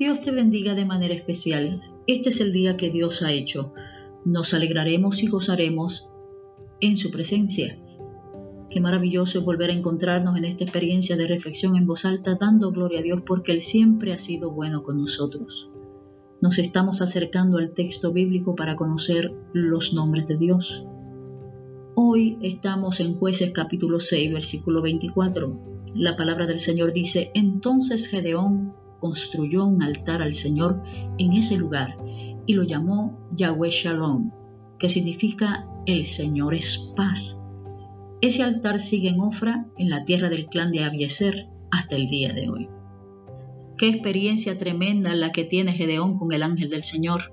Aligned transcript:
Dios 0.00 0.22
te 0.22 0.30
bendiga 0.30 0.74
de 0.74 0.86
manera 0.86 1.12
especial. 1.12 1.82
Este 2.06 2.30
es 2.30 2.40
el 2.40 2.54
día 2.54 2.78
que 2.78 2.90
Dios 2.90 3.20
ha 3.20 3.32
hecho. 3.32 3.74
Nos 4.24 4.54
alegraremos 4.54 5.22
y 5.22 5.26
gozaremos 5.26 6.08
en 6.80 6.96
su 6.96 7.10
presencia. 7.10 7.78
Qué 8.70 8.80
maravilloso 8.80 9.40
es 9.40 9.44
volver 9.44 9.68
a 9.68 9.74
encontrarnos 9.74 10.38
en 10.38 10.46
esta 10.46 10.64
experiencia 10.64 11.18
de 11.18 11.26
reflexión 11.26 11.76
en 11.76 11.86
voz 11.86 12.06
alta, 12.06 12.38
dando 12.40 12.70
gloria 12.70 13.00
a 13.00 13.02
Dios 13.02 13.20
porque 13.26 13.52
Él 13.52 13.60
siempre 13.60 14.14
ha 14.14 14.16
sido 14.16 14.50
bueno 14.50 14.84
con 14.84 14.96
nosotros. 14.96 15.68
Nos 16.40 16.58
estamos 16.58 17.02
acercando 17.02 17.58
al 17.58 17.74
texto 17.74 18.10
bíblico 18.10 18.56
para 18.56 18.76
conocer 18.76 19.34
los 19.52 19.92
nombres 19.92 20.26
de 20.28 20.38
Dios. 20.38 20.82
Hoy 21.94 22.38
estamos 22.40 23.00
en 23.00 23.16
jueces 23.16 23.52
capítulo 23.52 24.00
6, 24.00 24.32
versículo 24.32 24.80
24. 24.80 25.92
La 25.94 26.16
palabra 26.16 26.46
del 26.46 26.58
Señor 26.58 26.94
dice, 26.94 27.30
entonces 27.34 28.06
Gedeón 28.06 28.79
construyó 29.00 29.64
un 29.64 29.82
altar 29.82 30.22
al 30.22 30.34
Señor 30.34 30.82
en 31.18 31.32
ese 31.32 31.56
lugar 31.56 31.96
y 32.46 32.54
lo 32.54 32.62
llamó 32.62 33.18
Yahweh 33.34 33.70
Shalom, 33.70 34.30
que 34.78 34.88
significa 34.88 35.66
el 35.86 36.06
Señor 36.06 36.54
es 36.54 36.92
paz. 36.96 37.42
Ese 38.20 38.42
altar 38.42 38.80
sigue 38.80 39.08
en 39.08 39.20
Ofra, 39.20 39.66
en 39.78 39.90
la 39.90 40.04
tierra 40.04 40.28
del 40.28 40.46
clan 40.46 40.72
de 40.72 40.84
Abieser, 40.84 41.48
hasta 41.70 41.96
el 41.96 42.08
día 42.08 42.32
de 42.32 42.48
hoy. 42.50 42.68
Qué 43.78 43.88
experiencia 43.88 44.58
tremenda 44.58 45.14
la 45.14 45.32
que 45.32 45.44
tiene 45.44 45.72
Gedeón 45.72 46.18
con 46.18 46.32
el 46.32 46.42
ángel 46.42 46.68
del 46.68 46.84
Señor. 46.84 47.32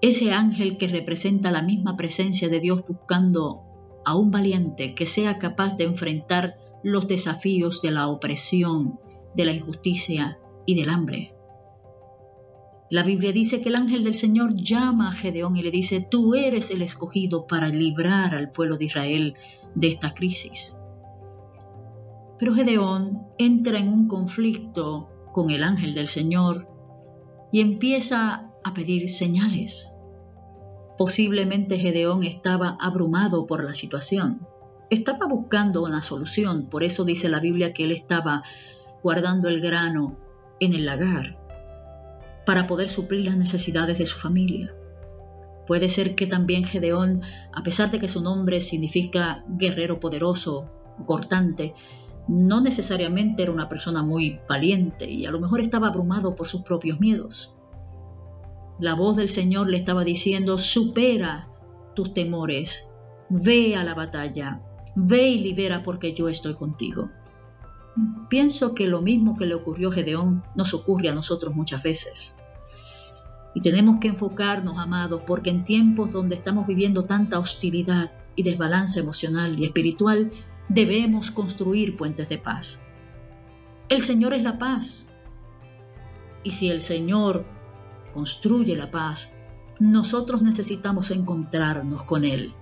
Ese 0.00 0.32
ángel 0.32 0.78
que 0.78 0.88
representa 0.88 1.50
la 1.50 1.62
misma 1.62 1.96
presencia 1.96 2.48
de 2.48 2.58
Dios 2.58 2.82
buscando 2.88 3.62
a 4.04 4.16
un 4.16 4.30
valiente 4.30 4.94
que 4.94 5.06
sea 5.06 5.38
capaz 5.38 5.76
de 5.76 5.84
enfrentar 5.84 6.54
los 6.82 7.06
desafíos 7.06 7.82
de 7.82 7.90
la 7.90 8.08
opresión, 8.08 8.98
de 9.34 9.44
la 9.44 9.52
injusticia 9.52 10.38
y 10.66 10.74
del 10.74 10.90
hambre. 10.90 11.34
La 12.92 13.02
Biblia 13.02 13.32
dice 13.32 13.62
que 13.62 13.70
el 13.70 13.76
ángel 13.76 14.04
del 14.04 14.16
Señor 14.16 14.54
llama 14.54 15.08
a 15.08 15.12
Gedeón 15.12 15.56
y 15.56 15.62
le 15.62 15.70
dice, 15.70 16.06
tú 16.10 16.34
eres 16.34 16.70
el 16.70 16.82
escogido 16.82 17.46
para 17.46 17.68
librar 17.68 18.34
al 18.34 18.52
pueblo 18.52 18.76
de 18.76 18.84
Israel 18.84 19.34
de 19.74 19.88
esta 19.88 20.12
crisis. 20.12 20.78
Pero 22.38 22.54
Gedeón 22.54 23.22
entra 23.38 23.78
en 23.78 23.88
un 23.88 24.08
conflicto 24.08 25.08
con 25.32 25.48
el 25.50 25.64
ángel 25.64 25.94
del 25.94 26.08
Señor 26.08 26.68
y 27.50 27.60
empieza 27.60 28.50
a 28.62 28.74
pedir 28.74 29.08
señales. 29.08 29.94
Posiblemente 30.98 31.78
Gedeón 31.78 32.24
estaba 32.24 32.76
abrumado 32.78 33.46
por 33.46 33.64
la 33.64 33.72
situación. 33.72 34.46
Estaba 34.90 35.26
buscando 35.26 35.82
una 35.82 36.02
solución, 36.02 36.68
por 36.68 36.84
eso 36.84 37.04
dice 37.04 37.30
la 37.30 37.40
Biblia 37.40 37.72
que 37.72 37.84
él 37.84 37.92
estaba 37.92 38.42
guardando 39.02 39.48
el 39.48 39.60
grano 39.60 40.16
en 40.60 40.74
el 40.74 40.86
lagar 40.86 41.38
para 42.46 42.66
poder 42.66 42.88
suplir 42.88 43.24
las 43.24 43.36
necesidades 43.36 43.98
de 43.98 44.06
su 44.06 44.18
familia. 44.18 44.74
Puede 45.66 45.88
ser 45.88 46.14
que 46.14 46.26
también 46.26 46.64
Gedeón, 46.64 47.22
a 47.52 47.62
pesar 47.62 47.90
de 47.90 48.00
que 48.00 48.08
su 48.08 48.22
nombre 48.22 48.60
significa 48.60 49.44
guerrero 49.48 50.00
poderoso 50.00 50.68
cortante, 51.06 51.74
no 52.28 52.60
necesariamente 52.60 53.42
era 53.42 53.52
una 53.52 53.68
persona 53.68 54.02
muy 54.02 54.40
valiente 54.48 55.10
y 55.10 55.26
a 55.26 55.30
lo 55.30 55.40
mejor 55.40 55.60
estaba 55.60 55.88
abrumado 55.88 56.34
por 56.34 56.48
sus 56.48 56.62
propios 56.62 57.00
miedos. 57.00 57.58
La 58.78 58.94
voz 58.94 59.16
del 59.16 59.28
Señor 59.28 59.68
le 59.68 59.78
estaba 59.78 60.04
diciendo, 60.04 60.58
supera 60.58 61.48
tus 61.94 62.14
temores, 62.14 62.92
ve 63.28 63.76
a 63.76 63.84
la 63.84 63.94
batalla, 63.94 64.60
ve 64.96 65.28
y 65.28 65.38
libera 65.38 65.82
porque 65.82 66.14
yo 66.14 66.28
estoy 66.28 66.54
contigo. 66.54 67.10
Pienso 68.28 68.74
que 68.74 68.86
lo 68.86 69.02
mismo 69.02 69.36
que 69.36 69.46
le 69.46 69.54
ocurrió 69.54 69.90
a 69.90 69.92
Gedeón 69.92 70.42
nos 70.54 70.72
ocurre 70.72 71.08
a 71.08 71.14
nosotros 71.14 71.54
muchas 71.54 71.82
veces. 71.82 72.38
Y 73.54 73.60
tenemos 73.60 74.00
que 74.00 74.08
enfocarnos, 74.08 74.78
amados, 74.78 75.22
porque 75.26 75.50
en 75.50 75.64
tiempos 75.64 76.10
donde 76.10 76.34
estamos 76.34 76.66
viviendo 76.66 77.04
tanta 77.04 77.38
hostilidad 77.38 78.10
y 78.34 78.42
desbalance 78.44 79.00
emocional 79.00 79.58
y 79.58 79.66
espiritual, 79.66 80.30
debemos 80.68 81.30
construir 81.30 81.96
puentes 81.96 82.30
de 82.30 82.38
paz. 82.38 82.82
El 83.90 84.02
Señor 84.02 84.32
es 84.32 84.42
la 84.42 84.58
paz. 84.58 85.06
Y 86.42 86.52
si 86.52 86.70
el 86.70 86.80
Señor 86.80 87.44
construye 88.14 88.74
la 88.74 88.90
paz, 88.90 89.36
nosotros 89.78 90.40
necesitamos 90.40 91.10
encontrarnos 91.10 92.04
con 92.04 92.24
Él 92.24 92.54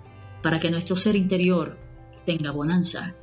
para 0.43 0.59
que 0.59 0.71
nuestro 0.73 0.97
ser 0.97 1.15
interior 1.15 1.79
tenga 2.27 2.51
bonanza 2.51 3.15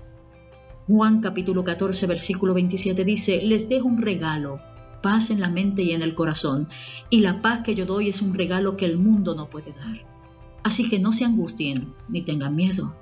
Juan 0.87 1.19
capítulo 1.19 1.65
14 1.65 2.07
versículo 2.07 2.53
27 2.53 3.03
dice, 3.03 3.41
les 3.43 3.67
dejo 3.67 3.89
un 3.89 4.01
regalo, 4.01 4.61
paz 5.03 5.31
en 5.31 5.41
la 5.41 5.49
mente 5.49 5.81
y 5.81 5.91
en 5.91 6.01
el 6.01 6.15
corazón, 6.15 6.69
y 7.09 7.19
la 7.19 7.41
paz 7.41 7.59
que 7.65 7.75
yo 7.75 7.85
doy 7.85 8.07
es 8.07 8.21
un 8.21 8.33
regalo 8.33 8.77
que 8.77 8.85
el 8.85 8.97
mundo 8.97 9.35
no 9.35 9.49
puede 9.49 9.73
dar. 9.73 10.05
Así 10.63 10.87
que 10.87 10.97
no 10.97 11.11
se 11.11 11.25
angustien 11.25 11.93
ni 12.07 12.21
tengan 12.21 12.55
miedo. 12.55 12.95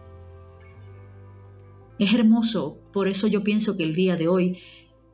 Es 2.00 2.12
hermoso, 2.12 2.79
por 2.91 3.07
eso 3.07 3.28
yo 3.28 3.44
pienso 3.44 3.78
que 3.78 3.84
el 3.84 3.94
día 3.94 4.16
de 4.16 4.29
hoy 4.29 4.57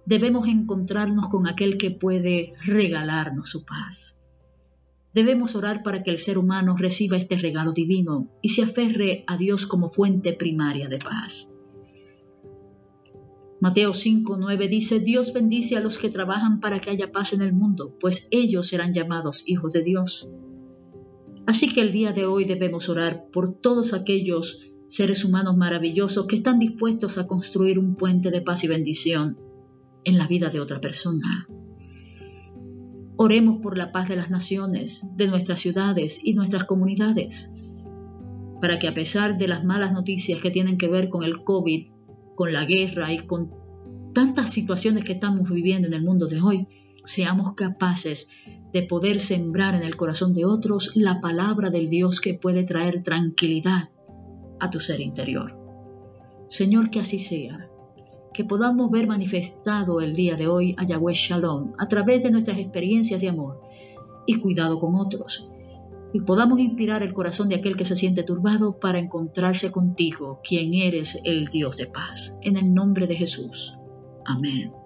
debemos 0.06 0.48
encontrarnos 0.48 1.28
con 1.28 1.48
aquel 1.48 1.78
que 1.78 1.92
puede 1.92 2.54
regalarnos 2.64 3.50
su 3.50 3.66
paz. 3.66 4.18
Debemos 5.14 5.56
orar 5.56 5.84
para 5.84 6.04
que 6.04 6.12
el 6.12 6.20
ser 6.20 6.38
humano 6.38 6.78
reciba 6.78 7.18
este 7.18 7.36
regalo 7.36 7.74
divino 7.74 8.30
y 8.42 8.50
se 8.50 8.64
aferre 8.64 9.26
a 9.28 9.36
Dios 9.36 9.68
como 9.68 9.90
fuente 9.90 10.32
primaria 10.32 10.88
de 10.88 11.00
paz. 11.00 11.58
Mateo 13.62 13.94
5:9 13.94 14.68
dice, 14.68 15.00
Dios 15.00 15.34
bendice 15.34 15.78
a 15.78 15.82
los 15.82 16.00
que 16.00 16.10
trabajan 16.10 16.60
para 16.60 16.82
que 16.82 16.90
haya 16.90 17.12
paz 17.12 17.34
en 17.34 17.44
el 17.44 17.54
mundo, 17.54 17.96
pues 18.00 18.28
ellos 18.32 18.68
serán 18.68 18.92
llamados 18.92 19.48
hijos 19.48 19.74
de 19.74 19.84
Dios. 19.84 20.28
Así 21.46 21.72
que 21.72 21.82
el 21.82 21.92
día 21.92 22.12
de 22.12 22.26
hoy 22.26 22.46
debemos 22.46 22.90
orar 22.90 23.28
por 23.32 23.54
todos 23.54 23.94
aquellos 23.94 24.72
seres 24.88 25.24
humanos 25.24 25.58
maravillosos 25.58 26.26
que 26.26 26.38
están 26.38 26.58
dispuestos 26.58 27.20
a 27.20 27.28
construir 27.28 27.78
un 27.78 27.96
puente 27.96 28.32
de 28.32 28.42
paz 28.42 28.64
y 28.64 28.68
bendición 28.68 29.38
en 30.06 30.18
la 30.18 30.26
vida 30.26 30.50
de 30.50 30.60
otra 30.60 30.82
persona. 30.82 31.48
Oremos 33.16 33.62
por 33.62 33.78
la 33.78 33.92
paz 33.92 34.10
de 34.10 34.16
las 34.16 34.32
naciones, 34.32 35.06
de 35.18 35.28
nuestras 35.28 35.62
ciudades 35.62 36.26
y 36.26 36.34
nuestras 36.34 36.66
comunidades, 36.66 37.54
para 38.60 38.80
que 38.80 38.88
a 38.88 38.96
pesar 38.96 39.38
de 39.38 39.48
las 39.48 39.64
malas 39.64 39.94
noticias 39.94 40.42
que 40.42 40.50
tienen 40.50 40.80
que 40.80 40.88
ver 40.88 41.10
con 41.10 41.24
el 41.24 41.44
COVID, 41.44 41.91
con 42.42 42.54
la 42.54 42.66
guerra 42.66 43.14
y 43.14 43.20
con 43.20 43.52
tantas 44.16 44.52
situaciones 44.52 45.04
que 45.04 45.14
estamos 45.14 45.48
viviendo 45.48 45.88
en 45.88 45.94
el 45.94 46.02
mundo 46.02 46.26
de 46.26 46.42
hoy, 46.42 46.66
seamos 47.06 47.54
capaces 47.54 48.30
de 48.74 48.82
poder 48.82 49.22
sembrar 49.22 49.76
en 49.76 49.84
el 49.84 49.96
corazón 49.96 50.34
de 50.34 50.44
otros 50.44 50.96
la 50.96 51.22
palabra 51.22 51.70
del 51.70 51.88
Dios 51.92 52.20
que 52.20 52.34
puede 52.34 52.64
traer 52.64 53.04
tranquilidad 53.04 53.90
a 54.60 54.72
tu 54.72 54.80
ser 54.80 55.02
interior. 55.02 55.56
Señor, 56.48 56.90
que 56.90 57.02
así 57.02 57.20
sea, 57.20 57.70
que 58.34 58.44
podamos 58.44 58.90
ver 58.90 59.06
manifestado 59.06 60.02
el 60.02 60.16
día 60.16 60.36
de 60.36 60.48
hoy 60.48 60.74
a 60.80 60.84
Yahweh 60.84 61.14
Shalom 61.14 61.74
a 61.78 61.88
través 61.90 62.24
de 62.24 62.32
nuestras 62.32 62.58
experiencias 62.58 63.22
de 63.22 63.30
amor 63.30 63.62
y 64.26 64.40
cuidado 64.40 64.80
con 64.80 64.96
otros, 64.96 65.48
y 66.14 66.22
podamos 66.22 66.60
inspirar 66.60 67.04
el 67.04 67.14
corazón 67.14 67.50
de 67.50 67.56
aquel 67.56 67.78
que 67.78 67.86
se 67.86 67.96
siente 67.96 68.24
turbado 68.24 68.80
para 68.80 69.00
encontrarse 69.00 69.72
contigo, 69.72 70.42
quien 70.44 70.74
eres 70.74 71.20
el 71.24 71.48
Dios 71.48 71.78
de 71.78 71.88
paz. 71.88 72.38
En 72.42 72.58
el 72.58 72.74
nombre 72.74 73.08
de 73.08 73.16
Jesús. 73.16 73.78
Amén. 74.26 74.81